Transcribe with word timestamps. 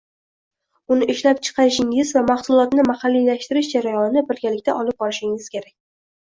Uni 0.93 1.07
ishlab 1.13 1.41
chiqarishingiz 1.47 2.13
va 2.15 2.23
mahsulotni 2.29 2.85
mahalliylashtirish 2.87 3.71
jarayonini 3.77 4.25
birgalikda 4.33 4.77
olib 4.81 4.99
borishingiz 5.05 5.53
kerak. 5.59 5.73